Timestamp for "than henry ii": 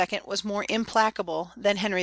1.55-1.99